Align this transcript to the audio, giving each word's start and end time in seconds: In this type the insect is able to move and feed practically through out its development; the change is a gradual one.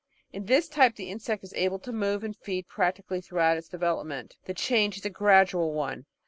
In 0.33 0.45
this 0.47 0.67
type 0.67 0.95
the 0.95 1.11
insect 1.11 1.43
is 1.43 1.53
able 1.53 1.77
to 1.77 1.91
move 1.91 2.23
and 2.23 2.35
feed 2.35 2.67
practically 2.67 3.21
through 3.21 3.41
out 3.41 3.57
its 3.57 3.69
development; 3.69 4.35
the 4.45 4.53
change 4.55 4.97
is 4.97 5.05
a 5.05 5.11
gradual 5.11 5.73
one. 5.73 6.07